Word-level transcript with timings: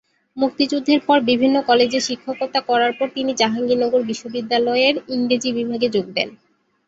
মুক্তিযুদ্ধের 0.37 0.99
পর 1.07 1.17
বিভিন্ন 1.21 1.55
কলেজে 1.61 1.99
শিক্ষকতা 1.99 2.59
করার 2.61 2.91
পর 2.93 3.07
তিনি 3.15 3.31
জাহাঙ্গীরনগর 3.35 4.01
বিশ্ববিদ্যালয়ের 4.03 4.95
ইংরেজি 5.07 5.49
বিভাগে 5.57 5.87
যোগ 5.89 6.05
দেন। 6.13 6.29